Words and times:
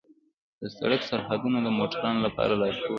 د 0.61 0.63
سړک 0.77 1.01
سرحدونه 1.09 1.57
د 1.63 1.67
موټروانو 1.79 2.19
لپاره 2.27 2.53
لارښود 2.59 2.85
وي. 2.87 2.89